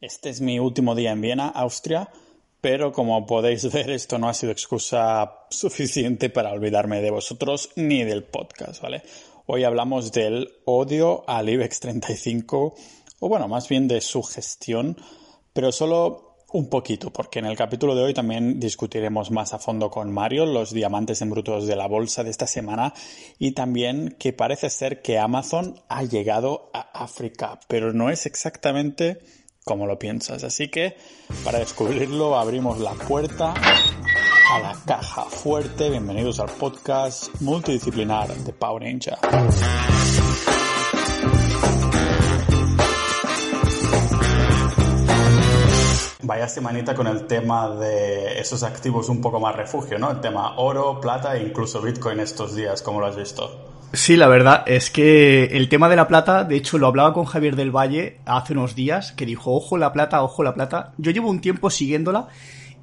[0.00, 2.10] Este es mi último día en Viena, Austria,
[2.60, 8.02] pero como podéis ver esto no ha sido excusa suficiente para olvidarme de vosotros ni
[8.02, 9.02] del podcast, ¿vale?
[9.46, 12.74] Hoy hablamos del odio al IBEX 35,
[13.20, 14.96] o bueno, más bien de su gestión,
[15.52, 19.90] pero solo un poquito, porque en el capítulo de hoy también discutiremos más a fondo
[19.90, 22.94] con Mario los diamantes en brutos de la bolsa de esta semana
[23.38, 29.18] y también que parece ser que Amazon ha llegado a África, pero no es exactamente
[29.64, 30.44] como lo piensas.
[30.44, 30.96] Así que
[31.44, 33.54] para descubrirlo abrimos la puerta
[34.52, 35.90] a la caja fuerte.
[35.90, 39.18] Bienvenidos al podcast multidisciplinar de Power Ninja.
[46.26, 50.10] Vaya semanita con el tema de esos activos un poco más refugio, ¿no?
[50.10, 53.73] El tema oro, plata e incluso Bitcoin estos días, como lo has visto?
[53.94, 57.24] Sí, la verdad es que el tema de la plata, de hecho lo hablaba con
[57.24, 60.92] Javier del Valle hace unos días, que dijo, ojo la plata, ojo la plata.
[60.98, 62.28] Yo llevo un tiempo siguiéndola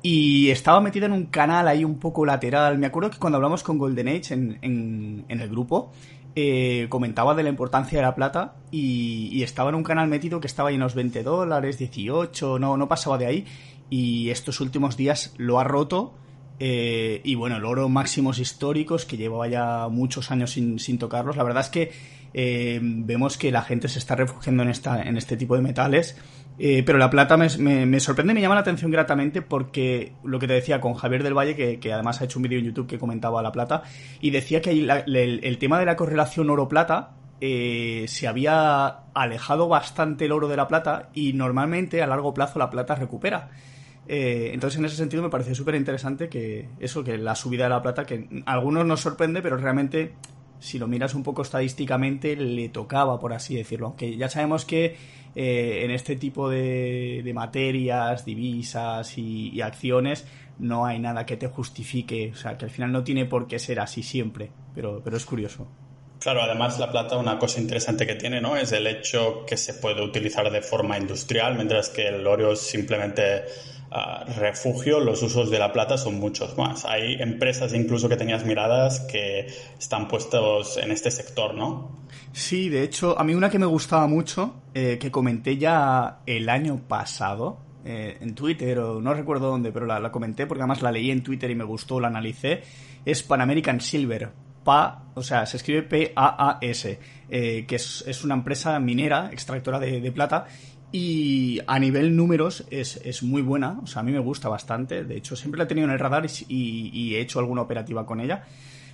[0.02, 2.78] y estaba metido en un canal ahí un poco lateral.
[2.78, 5.92] Me acuerdo que cuando hablamos con Golden Age en, en el grupo,
[6.34, 10.48] eh, comentaba de la importancia de la plata y, estaba en un canal metido que
[10.48, 13.46] estaba ahí en los 20 dólares, 18, no, no pasaba de ahí
[13.90, 16.14] y estos últimos días lo ha roto
[16.64, 21.36] eh, y bueno, el oro máximos históricos que llevaba ya muchos años sin, sin tocarlos,
[21.36, 21.92] la verdad es que
[22.36, 26.16] eh, vemos que la gente se está refugiando en, esta, en este tipo de metales
[26.60, 27.48] eh, pero la plata me,
[27.88, 31.24] me, sorprende y me llama la atención gratamente porque lo que te decía con Javier
[31.24, 33.82] del Valle, que, además ha hecho un vídeo en YouTube que comentaba la plata,
[34.20, 40.32] y decía que el, tema de la correlación oro-plata eh, se había alejado bastante el
[40.32, 43.50] oro de la plata y normalmente a largo plazo la plata recupera.
[44.14, 47.70] Eh, entonces, en ese sentido, me parece súper interesante que eso, que la subida de
[47.70, 50.16] la plata, que a algunos nos sorprende, pero realmente,
[50.60, 53.88] si lo miras un poco estadísticamente, le tocaba, por así decirlo.
[53.88, 54.98] Aunque ya sabemos que
[55.34, 60.28] eh, en este tipo de, materias, divisas y, acciones
[60.60, 63.60] no hay nada que te justifique, o sea, que al final no tiene por qué
[63.60, 65.70] ser así siempre, pero, pero es curioso.
[66.22, 68.56] Claro, además la plata, una cosa interesante que tiene, ¿no?
[68.56, 72.60] Es el hecho que se puede utilizar de forma industrial, mientras que el oro es
[72.60, 73.42] simplemente
[73.90, 76.86] ah, refugio, los usos de la plata son muchos más.
[76.86, 79.48] Hay empresas incluso que tenías miradas que
[79.80, 82.06] están puestos en este sector, ¿no?
[82.34, 86.50] Sí, de hecho, a mí una que me gustaba mucho, eh, que comenté ya el
[86.50, 90.92] año pasado, eh, en Twitter o no recuerdo dónde, pero la, comenté porque además la
[90.92, 92.62] leí en Twitter y me gustó, la analicé,
[93.06, 94.51] es Pan American Silver.
[94.64, 97.00] PA, o sea, se escribe P-A-A-S,
[97.30, 100.48] eh, que es, una empresa minera, extractora de, plata,
[100.92, 105.18] y a nivel números es, muy buena, o sea, a mí me gusta bastante, de
[105.18, 108.44] hecho siempre la he tenido en el radar y he hecho alguna operativa con ella.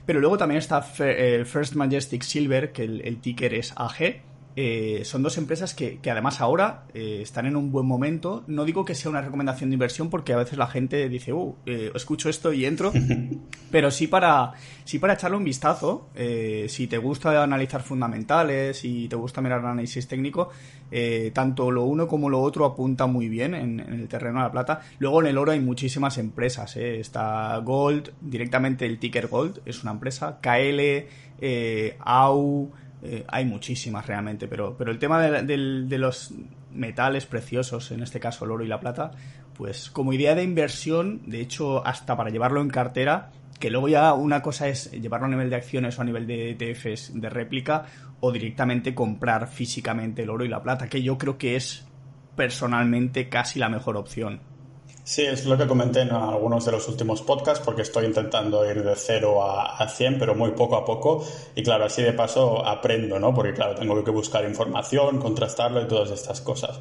[0.07, 4.21] Pero luego también está eh, First Majestic Silver, que el, ticker es AG.
[4.59, 8.43] Eh, son dos empresas que, además ahora eh, están en un buen momento.
[8.47, 11.55] No digo que sea una recomendación de inversión porque a veces la gente dice, uh,
[11.93, 12.91] escucho esto y entro,
[13.71, 14.53] pero sí para,
[14.83, 16.09] sí para echarle un vistazo.
[16.67, 20.49] si te gusta analizar fundamentales, si te gusta mirar análisis técnico,
[20.89, 24.51] eh, tanto lo uno como lo otro apunta muy bien en, el terreno de la
[24.51, 24.81] plata.
[24.99, 26.75] Luego en el oro hay muchísimas empresas.
[26.77, 26.99] Eh.
[26.99, 30.39] Está Gold, directamente el ticker Gold es una empresa.
[30.41, 31.05] KL,
[33.03, 34.47] eh, hay muchísimas realmente.
[34.47, 36.33] Pero, pero el tema de, los
[36.71, 39.11] metales preciosos, en este caso el oro y la plata,
[39.53, 44.13] pues como idea de inversión, de hecho hasta para llevarlo en cartera, que luego ya
[44.13, 47.85] una cosa es llevarlo a nivel de acciones o a nivel de ETFs de réplica,
[48.19, 51.87] o directamente comprar físicamente el oro y la plata, que yo creo que es
[52.35, 54.41] personalmente casi la mejor opción.
[55.07, 58.83] Sí, es lo que comenté en algunos de los últimos podcasts, porque estoy intentando ir
[58.83, 61.25] de 0 a, 100, pero muy poco a poco.
[61.55, 63.33] Y claro, así de paso aprendo, ¿no?
[63.33, 66.77] Porque claro, tengo que buscar información, contrastarlo y todas estas cosas.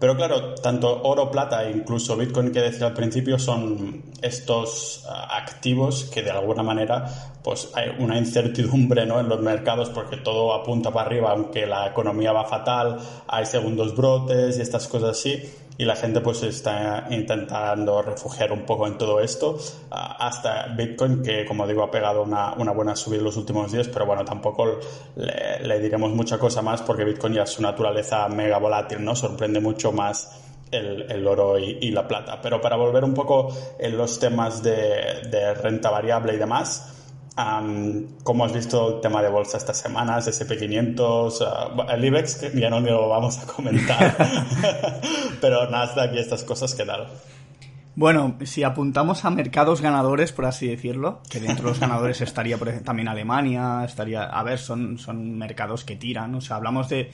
[0.00, 5.36] pero claro, tanto oro, plata e incluso Bitcoin que decía al principio son estos ah,
[5.36, 7.04] activos que de alguna manera
[7.44, 9.20] pues hay una incertidumbre ¿no?
[9.20, 12.98] en los mercados porque todo apunta para arriba, aunque la economía va fatal,
[13.28, 15.42] hay segundos brotes y estas cosas así
[15.76, 19.58] y la gente pues está intentando refugiar un poco en todo esto
[19.90, 23.88] hasta Bitcoin que como digo ha pegado una, una buena subida en los últimos días
[23.88, 24.78] pero bueno tampoco
[25.16, 29.90] le, diremos mucha cosa más porque Bitcoin ya su naturaleza mega volátil no sorprende mucho
[29.92, 30.40] más
[30.70, 32.40] el, el oro y, la plata.
[32.42, 36.93] Pero para volver un poco en los temas de, de renta variable y demás
[37.36, 41.40] Um, ¿Cómo has visto el tema de bolsa estas semanas, SP500?
[41.40, 44.16] Uh, el IBEX, que ya no lo vamos a comentar,
[45.40, 47.08] pero Nasdaq y estas cosas, ¿qué tal?
[47.96, 52.56] Bueno, si apuntamos a mercados ganadores, por así decirlo, que dentro de los ganadores estaría
[52.56, 56.88] por ejemplo, también Alemania, estaría, a ver, son, son mercados que tiran, o sea, hablamos
[56.88, 57.10] de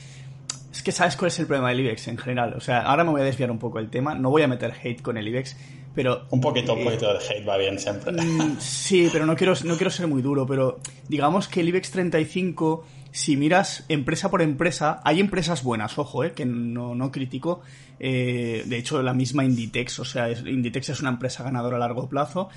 [0.70, 2.54] Es que sabes cuál es el problema del IBEX en general.
[2.54, 4.14] O sea, ahora me voy a desviar un poco el tema.
[4.14, 5.56] No voy a meter hate con el IBEX,
[5.94, 6.26] pero...
[6.30, 8.12] Un poquito, un eh, poquito de hate va bien siempre.
[8.12, 10.46] Mm, sí, pero no quiero, no quiero ser muy duro.
[10.46, 16.24] Pero digamos que el IBEX 35, si miras empresa por empresa, hay empresas buenas, ojo,
[16.24, 17.60] eh, que no, no critico.
[17.98, 22.08] Eh, de hecho, la misma Inditex, o sea, Inditex es una empresa ganadora a largo
[22.08, 22.48] plazo,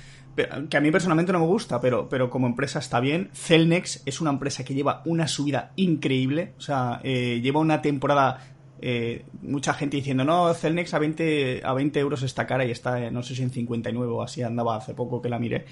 [0.68, 3.30] que a mí personalmente no me gusta, pero, pero como empresa está bien.
[3.34, 8.53] Celnex es una empresa que lleva una subida increíble, o sea, eh, lleva una temporada
[8.86, 13.10] eh, mucha gente diciendo, no, Celnex a 20, a 20 euros está cara y está,
[13.10, 15.64] no sé si en 59 o así andaba hace poco que la miré.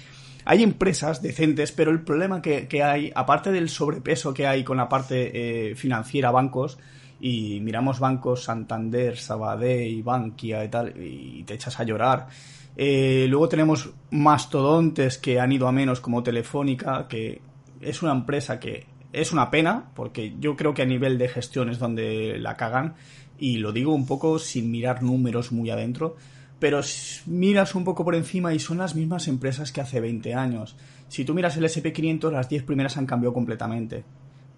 [0.45, 4.89] Hay empresas decentes, pero el problema que, hay, aparte del sobrepeso que hay con la
[4.89, 6.79] parte eh, financiera, bancos,
[7.21, 12.27] y miramos bancos Santander, Sabadell, Bankia y tal, y te echas a llorar.
[12.75, 17.41] Eh, luego tenemos mastodontes que han ido a menos como Telefónica, que
[17.79, 21.69] es una empresa que es una pena, porque yo creo que a nivel de gestión
[21.69, 22.95] es donde la cagan,
[23.37, 26.17] y lo digo un poco sin mirar números muy adentro,
[26.59, 26.81] pero
[27.25, 30.75] miras un poco por encima y son las mismas empresas que hace 20 años.
[31.07, 34.03] Si tú miras el SP500, las 10 primeras han cambiado completamente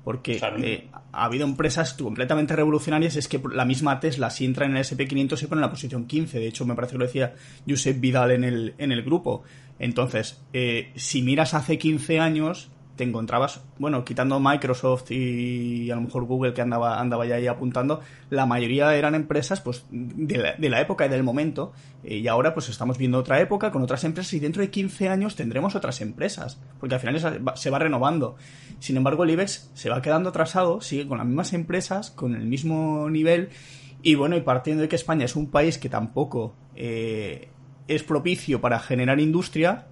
[0.05, 4.77] porque eh, ha habido empresas completamente revolucionarias, es que la misma Tesla, si entra en
[4.77, 6.37] el SP500, se pone en la posición 15.
[6.39, 7.33] De hecho, me parece que lo decía
[7.67, 9.41] Josep Vidal en el, en el grupo.
[9.79, 16.01] Entonces, eh, si miras hace 15 años, te encontrabas, bueno, quitando Microsoft y a lo
[16.01, 20.53] mejor Google que andaba, andaba ya ahí apuntando, la mayoría eran empresas pues de la,
[20.53, 23.81] de la época y del momento eh, y ahora pues estamos viendo otra época con
[23.81, 27.79] otras empresas y dentro de 15 años tendremos otras empresas, porque al final se va
[27.79, 28.35] renovando.
[28.79, 32.45] Sin embargo, el IBEX se va quedando atrasado, sigue con las mismas empresas, con el
[32.45, 33.49] mismo nivel
[34.01, 37.49] y bueno, y partiendo de que España es un país que tampoco eh,
[37.87, 39.87] es propicio para generar industria,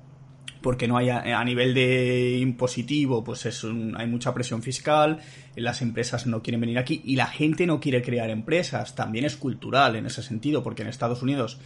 [0.63, 5.19] porque no hay a, nivel de impositivo, pues es hay mucha presión fiscal,
[5.55, 9.35] las empresas no quieren venir aquí y la gente no quiere crear empresas, también es
[9.35, 11.59] cultural en ese sentido, porque en Estados Unidos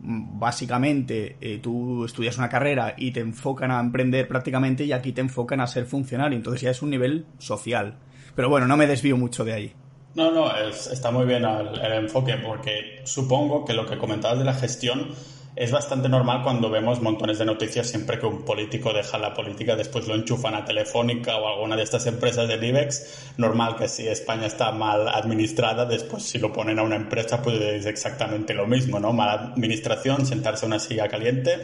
[0.00, 5.12] mm, básicamente eh, tú estudias una carrera y te enfocan a emprender prácticamente y aquí
[5.12, 7.98] te enfocan a ser funcionario, entonces ya es un nivel social.
[8.34, 9.74] Pero bueno, no me desvío mucho de ahí.
[10.14, 14.54] No, no, está muy bien el enfoque porque supongo que lo que comentabas de la
[14.54, 15.08] gestión
[15.54, 19.76] es bastante normal cuando vemos montones de noticias siempre que un político deja la política,
[19.76, 23.32] después lo enchufan a Telefónica o a alguna de estas empresas del IBEX.
[23.36, 27.60] Normal que si España está mal administrada, después si lo ponen a una empresa, pues
[27.60, 29.12] es exactamente lo mismo, ¿no?
[29.12, 31.58] Mala administración, sentarse en una silla caliente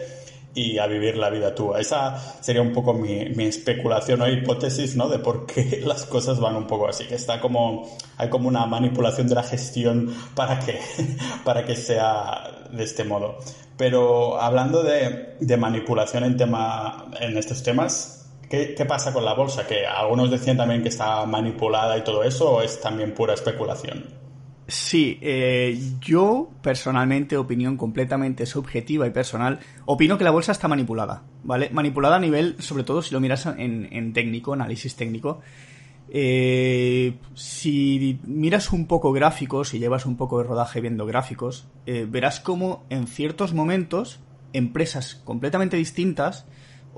[0.58, 1.74] y a vivir la vida tú.
[1.76, 5.08] Esa sería un poco mi, especulación o hipótesis, ¿no?
[5.08, 7.04] De por qué las cosas van un poco así.
[7.04, 10.80] Que está como, hay como una manipulación de la gestión para que,
[11.44, 13.38] para que sea de este modo.
[13.76, 19.34] Pero hablando de, de manipulación en, tema, en estos temas, ¿qué, ¿qué, pasa con la
[19.34, 19.64] bolsa?
[19.64, 24.27] Que algunos decían también que está manipulada y todo eso, o es también pura especulación.
[24.70, 31.22] Sí, eh, yo personalmente, opinión completamente subjetiva y personal, opino que la bolsa está manipulada,
[31.42, 31.70] ¿vale?
[31.72, 35.40] Manipulada a nivel, sobre todo si lo miras en, técnico, análisis técnico.
[36.10, 42.06] Eh, si miras un poco gráficos, y llevas un poco de rodaje viendo gráficos, eh,
[42.06, 44.20] verás como en ciertos momentos
[44.52, 46.44] empresas completamente distintas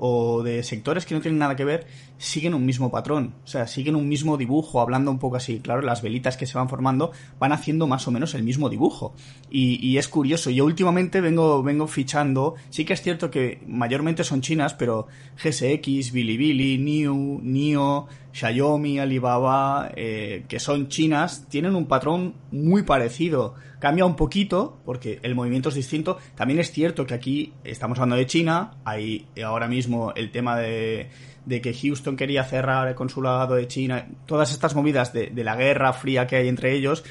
[0.03, 1.85] o de sectores que no tienen nada que ver
[2.17, 5.59] siguen un mismo patrón, o sea, siguen un mismo dibujo, hablando un poco así.
[5.59, 9.13] Claro, las velitas que se van formando van haciendo más o menos el mismo dibujo.
[9.51, 14.41] Y, es curioso, yo últimamente vengo, vengo fichando, sí que es cierto que mayormente son
[14.41, 22.35] chinas, pero GSX, Bilibili, Niu, Nio, Xiaomi, Alibaba, eh, que son chinas, tienen un patrón
[22.51, 23.55] muy parecido.
[23.79, 26.17] Cambia un poquito, porque el movimiento es distinto.
[26.35, 31.09] También es cierto que aquí estamos hablando de China, hay ahora mismo el tema de
[31.45, 35.91] de que Houston quería cerrar el consulado de China, todas estas movidas de la guerra
[35.91, 37.03] fría que hay entre ellos,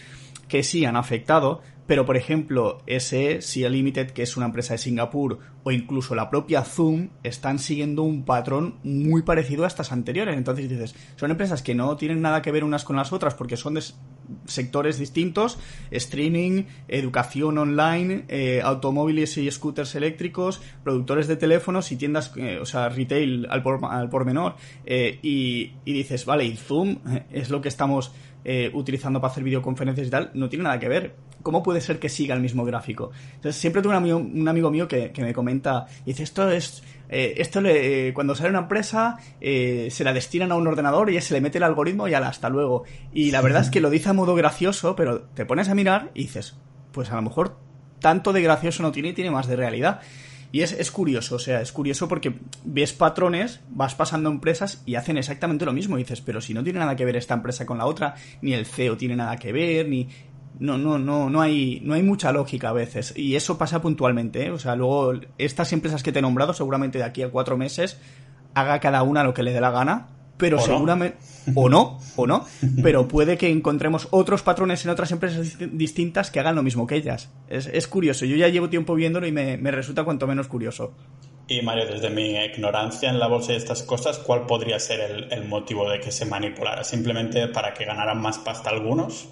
[0.49, 4.79] que sí han afectado, pero por ejemplo, SE, SIA Limited, que es una empresa de
[4.79, 10.37] Singapur, o incluso la propia Zoom, están siguiendo un patrón muy parecido a estas anteriores.
[10.37, 13.57] Entonces dices, son empresas que no tienen nada que ver unas con las otras porque
[13.57, 13.83] son de
[14.45, 15.59] sectores distintos,
[15.91, 22.67] streaming, educación online, eh, automóviles y scooters eléctricos, productores de teléfonos y tiendas, eh, o
[22.67, 24.55] sea, retail al por, menor.
[24.87, 26.99] Eh, y, dices, vale, y Zoom
[27.33, 28.13] es lo que estamos
[28.73, 32.09] utilizando para hacer videoconferencias y tal, no tiene nada que ver ¿cómo puede ser que
[32.09, 33.11] siga el mismo gráfico?
[33.35, 37.35] Entonces, siempre tengo un amigo, un amigo mío que, me comenta, dice, esto es, eh,
[37.39, 41.21] esto le, eh, cuando sale una empresa, eh, se la destinan a un ordenador y
[41.21, 42.85] se le mete el algoritmo y ya hasta luego.
[43.13, 46.11] Y la verdad es que lo dice a modo gracioso, pero te pones a mirar
[46.15, 46.57] y dices,
[46.93, 47.57] pues a lo mejor
[48.01, 50.01] tanto de gracioso no tiene y tiene más de realidad.
[50.53, 54.97] Y es, es, curioso, o sea, es curioso porque ves patrones, vas pasando empresas y
[54.97, 55.97] hacen exactamente lo mismo.
[55.97, 58.53] Y dices, pero si no tiene nada que ver esta empresa con la otra, ni
[58.55, 60.09] el CEO tiene nada que ver, ni.
[60.59, 63.14] No, no, no, no hay, no hay mucha lógica a veces.
[63.16, 64.50] Y eso pasa puntualmente, ¿eh?
[64.50, 67.99] O sea, luego estas empresas que te he nombrado, seguramente de aquí a cuatro meses,
[68.54, 70.09] haga cada una lo que le dé la gana,
[70.40, 71.19] pero seguramente.
[71.54, 72.47] O no, o no.
[72.83, 76.97] Pero puede que encontremos otros patrones en otras empresas distintas que hagan lo mismo que
[76.97, 77.30] ellas.
[77.49, 78.25] Es, curioso.
[78.25, 80.95] Yo ya llevo tiempo viéndolo y me, resulta cuanto menos curioso.
[81.47, 85.33] Y Mario, desde mi ignorancia en la bolsa y estas cosas, ¿cuál podría ser el,
[85.33, 86.85] el motivo de que se manipulara?
[86.85, 89.28] ¿Simplemente para que ganaran más pasta algunos?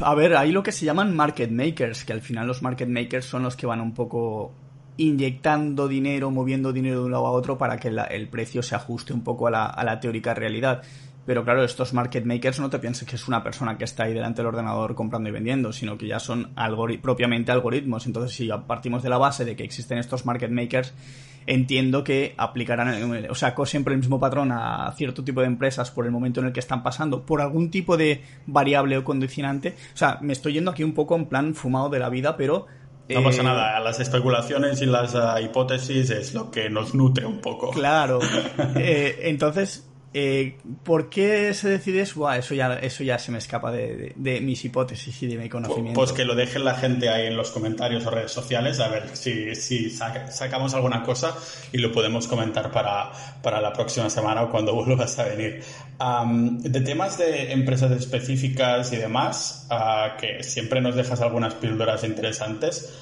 [0.00, 3.24] A ver, hay lo que se llaman market makers, que al final los market makers
[3.24, 4.52] son los que van un poco
[4.96, 9.12] inyectando dinero, moviendo dinero de un lado a otro para que el precio se ajuste
[9.14, 10.82] un poco a la, teórica realidad.
[11.24, 14.12] Pero claro, estos market makers no te pienses que es una persona que está ahí
[14.12, 16.52] delante del ordenador comprando y vendiendo, sino que ya son
[17.00, 18.06] propiamente algoritmos.
[18.06, 20.92] Entonces, si partimos de la base de que existen estos market makers,
[21.46, 26.06] entiendo que aplicarán, o sea, siempre el mismo patrón a cierto tipo de empresas por
[26.06, 29.74] el momento en el que están pasando, por algún tipo de variable o condicionante.
[29.94, 32.66] O sea, me estoy yendo aquí un poco en plan fumado de la vida, pero
[33.14, 37.26] no pasa eh, nada, las especulaciones y las ah, hipótesis es lo que nos nutre
[37.26, 37.70] un poco.
[37.70, 38.20] Claro.
[38.76, 42.28] Eh, entonces, eh, ¿Por qué se decide eso?
[42.32, 44.12] eso, ya, eso ya se me escapa de,
[44.42, 45.98] mis hipótesis y de mi conocimiento.
[45.98, 49.16] Pues que lo dejen la gente ahí en los comentarios o redes sociales, a ver
[49.16, 51.36] si, si sacamos alguna cosa
[51.70, 55.62] y lo podemos comentar para, para la próxima semana o cuando vuelvas a venir.
[56.60, 62.98] de temas de empresas específicas y demás, uh, que siempre nos dejas algunas píldoras interesantes.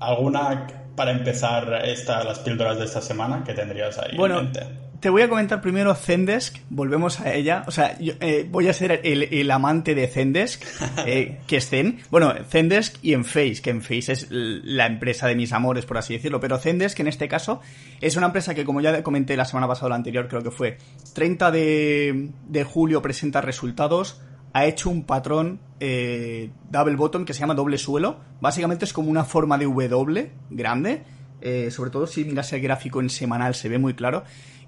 [0.00, 4.91] ¿Alguna para empezar esta, las píldoras de esta semana que tendrías ahí bueno, en mente?
[5.02, 7.64] Te voy a comentar primero Zendesk, volvemos a ella.
[7.66, 10.62] O sea, yo, eh, voy a ser el, amante de Zendesk,
[11.06, 11.98] eh, que es Zen.
[12.08, 16.38] Bueno, Zendesk y Enphase, que Enphase es la empresa de mis amores, por así decirlo.
[16.38, 17.60] Pero Zendesk, en este caso,
[18.00, 20.52] es una empresa que, como ya comenté la semana pasada o la anterior, creo que
[20.52, 20.78] fue
[21.14, 24.22] 30 de, de julio, presenta resultados.
[24.52, 28.20] Ha hecho un patrón eh, double bottom que se llama doble suelo.
[28.40, 31.02] Básicamente es como una forma de W grande.
[31.70, 34.22] sobre todo si miras el gráfico en semanal se ve muy claro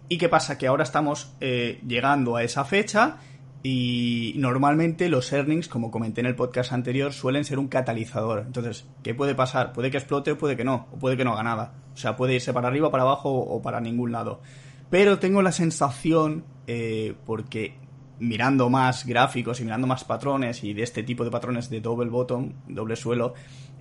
[0.09, 0.59] ¿Y qué pasa?
[0.59, 3.19] Que ahora estamos eh, llegando a esa fecha
[3.63, 8.45] y normalmente los earnings, como comenté en el podcast anterior, suelen ser un catalizador.
[8.47, 9.73] Entonces, ¿qué puede pasar?
[9.73, 11.73] Puede que explote o puede que no, o puede que no haga nada.
[11.95, 14.43] O sea, puede irse para arriba, para abajo o para ningún lado.
[14.91, 17.79] Pero tengo la sensación, eh, porque
[18.19, 22.11] mirando más gráficos y mirando más patrones y de este tipo de patrones de double
[22.11, 23.35] bottom, doble suelo,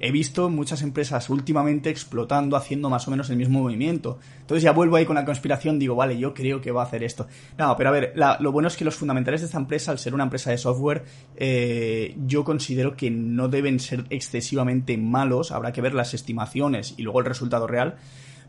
[0.04, 4.20] he visto muchas empresas últimamente explotando, haciendo más o menos el mismo movimiento.
[4.42, 7.06] Entonces ya vuelvo ahí con la conspiración, digo, vale, yo creo que va a hacer
[7.06, 7.26] esto.
[7.58, 10.14] No, pero a ver, lo bueno es que los fundamentales de esta empresa, al ser
[10.14, 11.06] una empresa de software,
[11.38, 17.04] eh, yo considero que no deben ser excesivamente malos, habrá que ver las estimaciones y
[17.04, 17.96] luego el resultado real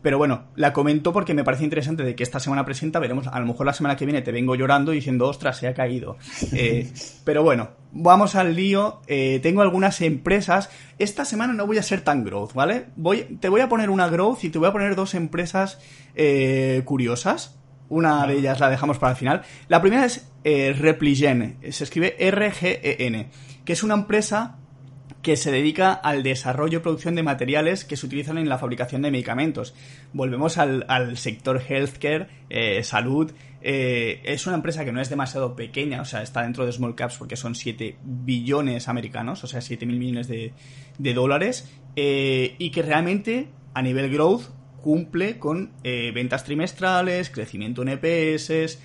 [0.01, 3.39] pero bueno, la comento porque me parece interesante de que esta semana presenta, veremos, a
[3.39, 6.17] lo mejor la semana que viene te vengo llorando diciendo, ostras, se ha caído.
[6.57, 6.89] Eh,
[7.25, 9.01] pero bueno, vamos al lío.
[9.07, 10.69] Eh, tengo algunas empresas.
[10.99, 12.85] Esta semana no voy a ser tan growth, ¿vale?
[12.95, 15.79] Voy, te voy a poner una growth y te voy a poner dos empresas
[16.15, 17.59] eh, curiosas.
[17.89, 19.41] Una de ellas la dejamos para el final.
[19.67, 23.29] La primera es Repligen, se escribe R-G-E-N,
[23.65, 24.59] que es una empresa
[25.25, 29.01] que se dedica al desarrollo y producción de materiales que se utilizan en la fabricación
[29.01, 29.73] de medicamentos.
[30.13, 33.31] Volvemos al, sector healthcare, eh, salud.
[33.63, 36.93] Eh, es una empresa que no es demasiado pequeña, o sea, está dentro de small
[36.93, 40.53] caps porque son 7 billones americanos, o sea, 7 mil millones de,
[41.15, 44.43] dólares, eh, y que realmente a nivel growth
[44.79, 48.77] cumple con ventas trimestrales, crecimiento en EPS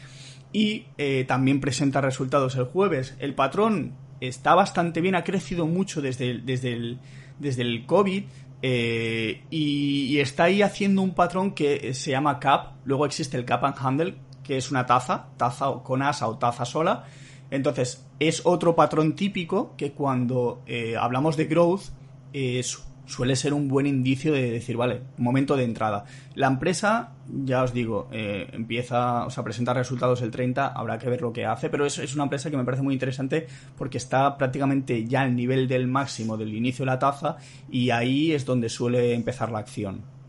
[0.54, 0.87] y
[1.26, 3.14] también presenta resultados el jueves.
[3.18, 6.99] El patrón está bastante bien, ha crecido mucho desde el, desde el,
[7.39, 8.25] desde el COVID.
[8.62, 12.75] Eh, y, está ahí haciendo un patrón que se llama CAP.
[12.85, 16.65] Luego existe el CAP and Handle, que es una taza, taza con asa o taza
[16.65, 17.05] sola.
[17.50, 21.83] Entonces, es otro patrón típico que cuando eh, hablamos de growth
[22.33, 22.79] es
[23.11, 26.05] suele ser un buen indicio de decir, vale, momento de entrada.
[26.35, 27.12] La empresa,
[27.45, 31.33] ya os digo, eh, empieza, o sea, presenta resultados el 30, habrá que ver lo
[31.33, 35.05] que hace, pero es, es una empresa que me parece muy interesante porque está prácticamente
[35.07, 37.37] ya al nivel del máximo del inicio de la taza
[37.69, 40.20] y ahí es donde suele empezar la acción.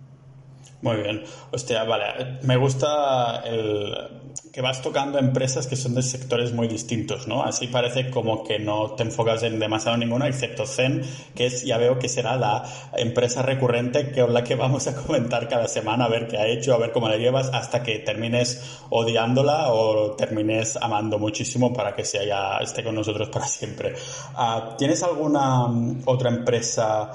[0.81, 1.23] Muy bien.
[1.51, 2.39] Hostia, vale.
[2.41, 4.21] Me gusta el
[4.51, 7.43] que vas tocando empresas que son de sectores muy distintos, ¿no?
[7.43, 11.03] Así parece como que no te enfocas en demasiado ninguna, excepto Zen,
[11.35, 12.63] que es, ya veo que será la
[12.97, 16.73] empresa recurrente con la que vamos a comentar cada semana, a ver qué ha hecho,
[16.73, 22.03] a ver cómo la llevas, hasta que termines odiándola o termines amando muchísimo para que
[22.03, 23.93] se haya, esté con nosotros para siempre.
[24.35, 27.11] Ah, ¿Tienes alguna mm, otra empresa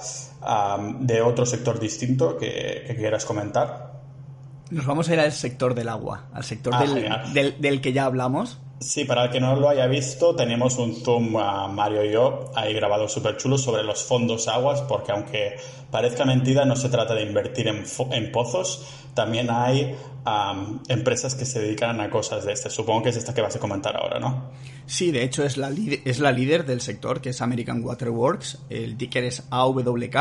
[1.01, 3.86] de otro sector distinto que, quieras comentar?
[4.71, 8.05] Nos vamos a ir al sector del agua, al sector ah, del, del, que ya
[8.05, 8.59] hablamos.
[8.81, 12.51] Sí, para el que no lo haya visto, tenemos un Zoom a Mario y yo
[12.55, 15.57] ahí grabado súper chulo sobre los fondos aguas, porque aunque
[15.91, 19.97] parezca mentira, no se trata de invertir en, en pozos, también hay
[20.89, 22.69] empresas que se dedican a cosas de este.
[22.69, 24.51] Supongo que es esta que vas a comentar ahora, ¿no?
[24.87, 25.71] Sí, de hecho es la,
[26.05, 28.59] es la líder del sector, que es American Water Works.
[28.69, 30.17] El ticker es AWK.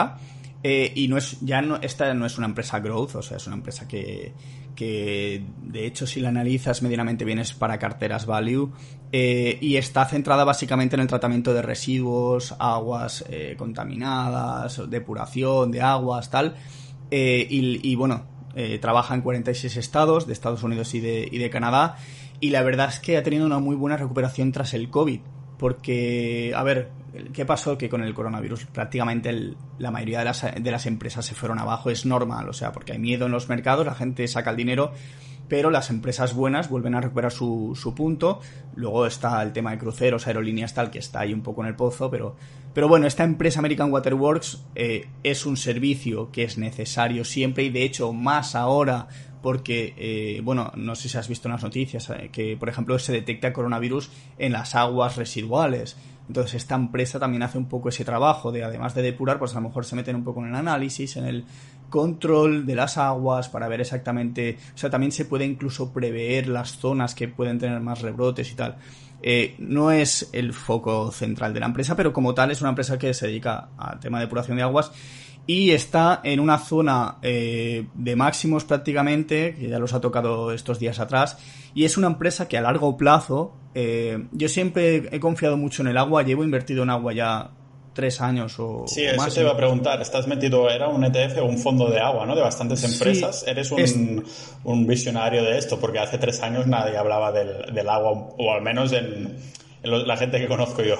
[0.68, 3.46] Eh, y no es, ya no, esta no es una empresa growth, o sea, es
[3.46, 4.34] una empresa que,
[4.76, 8.72] que de hecho si la analizas medianamente bien es para carteras value
[9.12, 15.84] eh, y está centrada básicamente en el tratamiento de residuos, aguas eh, contaminadas, depuración de
[15.84, 16.56] aguas, tal.
[17.12, 21.98] y, bueno, eh, trabaja en 46 estados de Estados Unidos y de, y de Canadá
[22.40, 25.20] y la verdad es que ha tenido una muy buena recuperación tras el COVID.
[25.58, 26.92] Porque, a ver,
[27.34, 27.78] ¿qué pasó?
[27.78, 31.90] Que con el coronavirus prácticamente la mayoría de las, de las empresas se fueron abajo.
[31.90, 34.92] Es normal, o sea, porque hay miedo en los mercados, la gente saca el dinero
[35.48, 38.40] pero las empresas buenas vuelven a recuperar su, su, punto.
[38.76, 41.76] Luego está el tema de cruceros, aerolíneas, tal, que está ahí un poco en el
[41.76, 42.36] pozo, pero,
[42.74, 47.70] pero bueno, esta empresa American Waterworks eh, es un servicio que es necesario siempre y
[47.70, 49.08] de hecho más ahora
[49.46, 52.98] porque, eh, bueno, no sé si has visto en las noticias, eh, que por ejemplo
[52.98, 54.10] se detecta coronavirus
[54.40, 55.98] en las aguas residuales.
[56.28, 59.62] Entonces esta empresa también hace un poco ese trabajo de, además de depurar, pues a
[59.62, 61.46] lo mejor se meten un poco en el análisis, en el
[61.92, 66.80] control de las aguas para ver exactamente, o sea, también se puede incluso prever las
[66.80, 68.78] zonas que pueden tener más rebrotes y tal.
[69.22, 72.98] Eh, no es el foco central de la empresa, pero como tal es una empresa
[72.98, 74.92] que se dedica al tema de depuración de aguas
[75.48, 80.80] y está en una zona eh, de máximos prácticamente, que ya los ha tocado estos
[80.80, 81.38] días atrás,
[81.74, 85.90] y es una empresa que a largo plazo, eh, yo siempre he confiado mucho en
[85.90, 87.52] el agua, llevo invertido en agua ya
[87.94, 90.02] tres años o Sí, eso te iba a preguntar.
[90.02, 92.36] Estás metido, era un ETF o un fondo de agua, ¿no?
[92.36, 93.46] De bastantes empresas.
[93.48, 94.24] Eres un,
[94.66, 98.62] un, visionario de esto, porque hace tres años nadie hablaba del, del agua, o al
[98.62, 99.38] menos en,
[99.86, 100.96] la gente que conozco yo.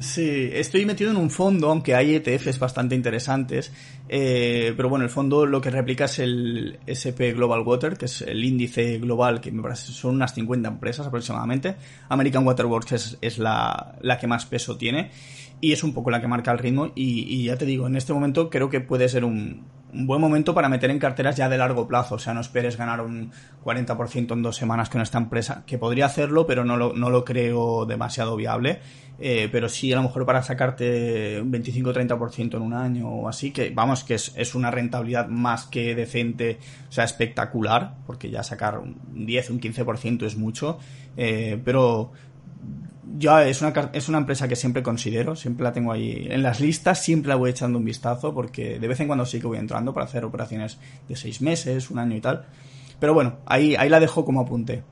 [0.00, 3.72] Sí, estoy metido en un fondo, aunque hay ETFs bastante interesantes,
[4.08, 8.22] eh, pero bueno, el fondo lo que replica es el SP Global Water, que es
[8.22, 11.76] el índice global, que me parece son unas 50 empresas aproximadamente.
[12.08, 15.10] American Water Works es, la, la que más peso tiene
[15.60, 18.12] y es un poco la que marca el ritmo y, ya te digo, en este
[18.12, 21.86] momento creo que puede ser un, buen momento para meter en carteras ya de largo
[21.86, 23.30] plazo, o sea, no esperes ganar un
[23.64, 27.24] 40% en dos semanas con esta empresa, que podría hacerlo, pero no lo, no lo
[27.24, 28.80] creo demasiado viable,
[29.18, 33.50] eh, pero sí a lo mejor para sacarte un 25-30% en un año o así,
[33.50, 38.42] que vamos, que es, es, una rentabilidad más que decente, o sea, espectacular, porque ya
[38.42, 40.78] sacar un 10, un 15% es mucho,
[41.16, 42.12] eh, pero
[43.18, 46.60] ya es una, es una empresa que siempre considero, siempre la tengo ahí en las
[46.60, 49.58] listas, siempre la voy echando un vistazo porque de vez en cuando sí que voy
[49.58, 52.44] entrando para hacer operaciones de seis meses, un año y tal.
[52.98, 54.82] Pero bueno, ahí, ahí la dejo como apunte.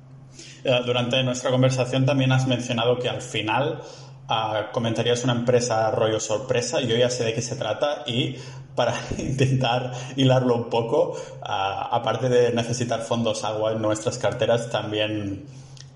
[0.64, 3.81] Eh, durante nuestra conversación también has mencionado que al final
[4.28, 8.37] uh, comentarías una empresa rollo sorpresa, yo ya sé de qué se trata y
[8.74, 15.44] para intentar hilarlo un poco, ah, aparte de necesitar fondos agua en nuestras carteras, también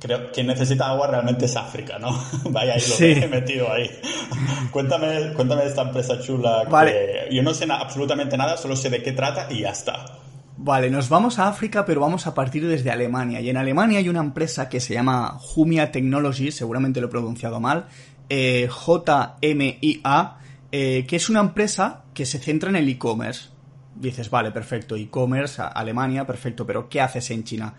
[0.03, 2.11] creo que necesita agua realmente es África, ¿no?
[2.51, 3.88] Vaya, ahí lo que he metido ahí.
[4.73, 6.65] cuéntame, cuéntame de esta empresa chula.
[6.69, 10.05] Que yo no sé absolutamente nada, solo sé de qué trata y ya está.
[10.57, 13.41] Vale, nos vamos a África, pero vamos a partir desde Alemania.
[13.41, 17.61] Y en Alemania hay una empresa que se llama Jumia Technology, seguramente lo he pronunciado
[17.61, 17.87] mal,
[18.29, 20.38] eh, J-M-I-A,
[20.73, 23.51] eh, que es una empresa que se centra en el e-commerce.
[23.95, 27.75] Dices, vale, perfecto, e-commerce, Alemania, perfecto, pero ¿qué haces en China?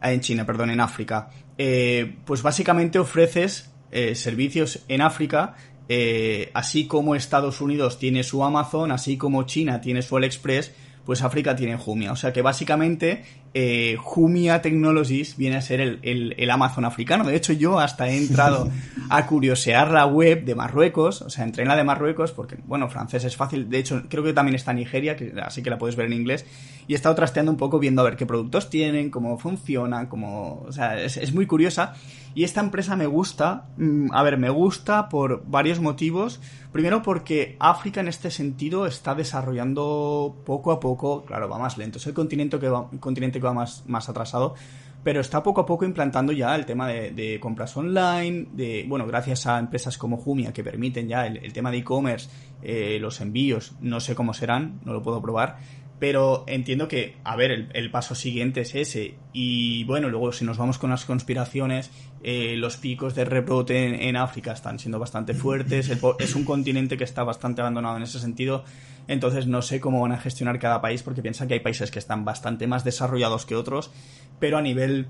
[0.00, 1.28] Ah, en China, perdón, en África.
[1.62, 5.56] Eh, pues básicamente ofreces eh, servicios en África,
[5.90, 10.72] eh, así como Estados Unidos tiene su Amazon, así como China tiene su AliExpress,
[11.04, 12.12] pues África tiene Jumia.
[12.12, 17.24] O sea que básicamente eh, Jumia Technologies viene a ser el, Amazon africano.
[17.24, 18.70] De hecho, yo hasta he entrado
[19.10, 22.88] a curiosear la web de Marruecos, o sea, entré en la de Marruecos porque, bueno,
[22.88, 23.68] francés es fácil.
[23.68, 26.46] De hecho, creo que también está Nigeria, así que la puedes ver en inglés.
[26.86, 30.64] Y he estado trasteando un poco viendo a ver qué productos tienen, cómo funcionan, cómo...
[30.66, 31.94] O sea, es, muy curiosa.
[32.34, 36.40] Y esta empresa me gusta, mm, a ver, me gusta por varios motivos.
[36.72, 41.98] Primero porque África en este sentido está desarrollando poco a poco, claro, va más lento.
[41.98, 44.54] Es el continente que va, continente más, más atrasado,
[45.02, 49.46] pero está poco a poco implantando ya el tema de, compras online, de, bueno, gracias
[49.46, 52.28] a empresas como Jumia que permiten ya el, tema de e-commerce,
[52.62, 55.58] eh, los envíos, no sé cómo serán, no lo puedo probar,
[56.00, 59.16] pero entiendo que, a ver, el, paso siguiente es ese.
[59.34, 61.90] Y bueno, luego si nos vamos con las conspiraciones,
[62.22, 65.90] eh, los picos de rebrote en, África están siendo bastante fuertes.
[66.18, 68.64] es un continente que está bastante abandonado en ese sentido.
[69.08, 71.98] Entonces no sé cómo van a gestionar cada país porque piensan que hay países que
[71.98, 73.90] están bastante más desarrollados que otros,
[74.38, 75.08] pero a nivel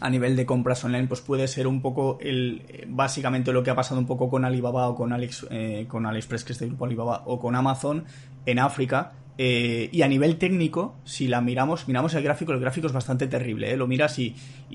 [0.00, 3.74] a nivel de compras online, pues puede ser un poco el básicamente lo que ha
[3.74, 6.86] pasado un poco con Alibaba o con Alex, eh, con AliExpress, que es el grupo
[6.86, 8.04] Alibaba, o con Amazon
[8.46, 12.88] en África, eh, y a nivel técnico, si la miramos, miramos el gráfico, el gráfico
[12.88, 13.72] es bastante terrible.
[13.72, 13.76] ¿eh?
[13.76, 14.34] Lo miras y,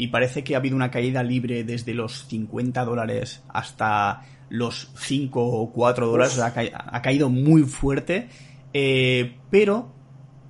[0.09, 5.69] parece que ha habido una caída libre desde los 50 dólares hasta los 5 o
[5.73, 6.39] 4 dólares.
[6.39, 8.29] Ha, caído muy fuerte.
[8.73, 9.91] Eh, pero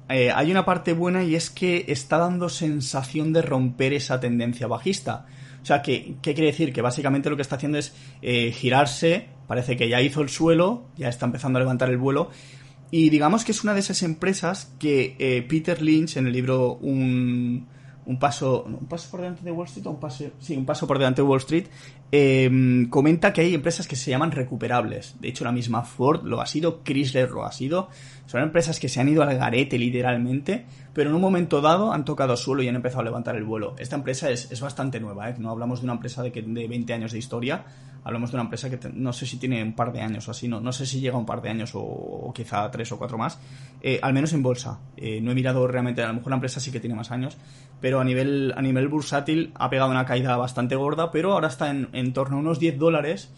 [0.07, 5.25] hay una parte buena y es que está dando sensación de romper esa tendencia bajista.
[5.63, 6.71] O sea, ¿qué, ¿qué quiere decir?
[6.71, 9.29] Que básicamente lo que está haciendo es girarse.
[9.47, 12.29] Parece que ya hizo el suelo, ya está empezando a levantar el vuelo
[12.93, 16.75] y digamos que es una de esas empresas que eh, Peter Lynch en el libro
[16.75, 17.65] un,
[18.05, 20.99] un paso un paso por delante de Wall Street un paso sí un paso por
[20.99, 21.65] delante de Wall Street
[22.15, 26.41] em, comenta que hay empresas que se llaman recuperables de hecho la misma Ford lo
[26.41, 27.89] ha sido Chrysler lo ha sido
[28.27, 32.05] son empresas que se han ido al garete literalmente pero en un momento dado han
[32.05, 35.31] tocado suelo y han empezado a levantar el vuelo esta empresa es, es bastante nueva
[35.31, 35.35] ¿eh?
[35.39, 37.65] no hablamos de una empresa de, que, de 20 años de historia
[38.03, 40.47] hablamos de una empresa que no sé si tiene un par de años o así,
[40.47, 43.39] no, no sé si llega un par de años o, quizá tres o cuatro más,
[43.81, 44.79] eh, al menos en bolsa.
[44.97, 47.37] Eh, no he mirado realmente, a lo mejor la empresa sí que tiene más años,
[47.81, 51.69] pero a nivel, a nivel bursátil ha pegado una caída bastante gorda, pero ahora está
[51.69, 53.31] en torno a unos 10 dólares.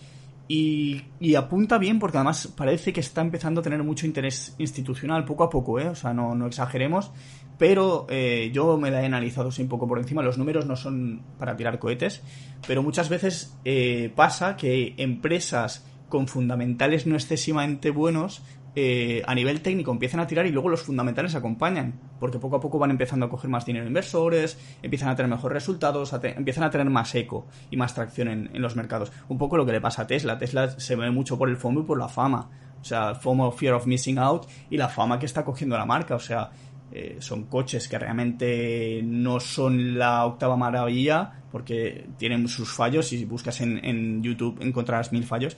[0.48, 5.26] Y, y, apunta bien porque además parece que está empezando a tener mucho interés institucional
[5.26, 5.88] poco a poco, ¿eh?
[5.88, 7.12] o sea, no, no exageremos,
[7.58, 10.22] pero eh, yo me la he analizado un poco por encima.
[10.22, 12.22] Los números no son para tirar cohetes,
[12.68, 18.44] pero muchas veces eh, pasa que empresas con fundamentales no excesivamente buenos
[18.76, 22.60] eh, a nivel técnico empiezan a tirar y luego los fundamentales acompañan, porque poco a
[22.60, 26.70] poco van empezando a coger más dinero inversores, empiezan a tener mejores resultados, empiezan a
[26.70, 29.12] tener más eco y más tracción en, en, los mercados.
[29.30, 30.38] Un poco lo que le pasa a Tesla.
[30.38, 32.50] Tesla se ve mucho por el FOMO y por la fama.
[32.82, 36.16] O sea, FOMO, Fear of Missing Out y la fama que está cogiendo la marca.
[36.16, 36.52] O sea,
[36.92, 43.18] eh, son coches que realmente no son la octava maravilla porque tienen sus fallos y
[43.18, 45.58] si buscas en, YouTube encontrarás mil fallos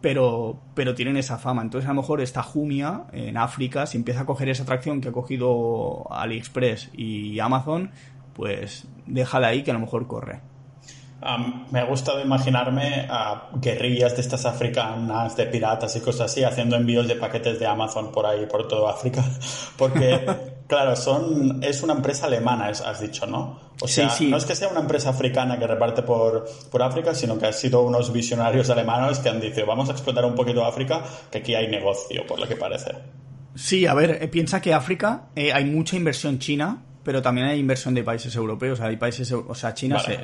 [0.00, 1.62] pero, pero tienen esa fama.
[1.62, 5.08] Entonces, a lo mejor esta Jumia en África, si empieza a coger esa atracción que
[5.08, 7.90] ha cogido AliExpress y Amazon,
[8.34, 10.40] pues déjala ahí que a lo mejor corre
[11.70, 16.76] me ha gustado imaginarme a guerrillas de estas africanas, de piratas y cosas así, haciendo
[16.76, 19.22] envíos de paquetes de Amazon por ahí, por toda África.
[19.76, 20.26] Porque,
[20.70, 23.58] claro, son, es una empresa alemana, has dicho, ¿no?
[23.82, 27.36] O sea, no es que sea una empresa africana que reparte por, por África, sino
[27.38, 31.02] que han sido unos visionarios alemanes que han dicho, vamos a explotar un poquito África,
[31.28, 32.92] que aquí hay negocio, por lo que parece.
[33.56, 37.58] Sí, a ver, eh, piensa que África eh, hay mucha inversión china pero también hay
[37.58, 38.80] inversión de países europeos.
[38.80, 40.18] Hay países, o sea, China se,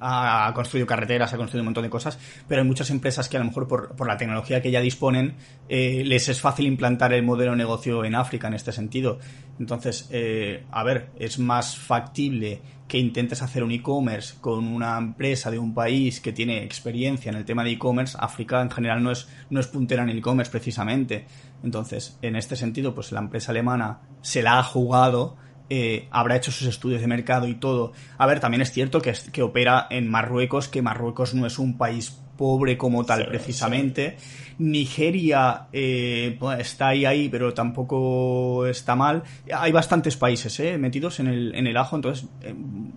[0.00, 3.40] ha, construido carreteras, ha construido un montón de cosas, pero hay muchas empresas que a
[3.40, 5.34] lo mejor por, por la tecnología que ya disponen
[5.68, 9.18] eh, les es fácil implantar el modelo de negocio en África en este sentido.
[9.58, 15.50] Entonces, eh, a ver, es más factible que intentes hacer un e-commerce con una empresa
[15.50, 18.18] de un país que tiene experiencia en el tema de e-commerce.
[18.18, 21.26] África en general no es, no es puntera en el e-commerce precisamente.
[21.62, 25.36] Entonces, en este sentido, pues la empresa alemana se la ha jugado
[25.70, 27.92] eh, habrá hecho sus estudios de mercado y todo.
[28.18, 31.78] A ver, también es cierto que, que opera en Marruecos, que Marruecos no es un
[31.78, 34.16] país pobre como tal precisamente.
[34.58, 39.22] Nigeria eh, está ahí, ahí, pero tampoco está mal.
[39.54, 42.26] Hay bastantes países eh, metidos en el, en el ajo, entonces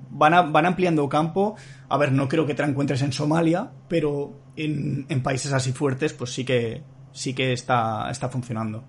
[0.10, 1.56] van, van ampliando campo.
[1.90, 5.74] A ver, no creo que te la encuentres en Somalia, pero en, en países así
[5.74, 6.82] fuertes, pues sí que,
[7.12, 8.86] sí que está, está funcionando.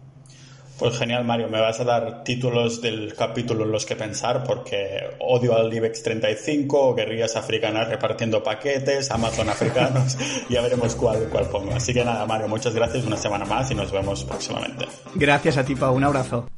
[0.79, 1.49] Pues genial, Mario.
[1.49, 6.03] Me vas a dar títulos del capítulo en los que pensar porque odio al IBEX
[6.03, 10.17] 35, guerrillas africanas repartiendo paquetes, Amazon africanos.
[10.49, 11.75] ya veremos cuál, cuál pongo.
[11.75, 14.87] Así que nada, Mario, muchas gracias una semana más y nos vemos próximamente.
[15.15, 15.95] Gracias a ti, Pau.
[15.95, 16.49] Un abrazo.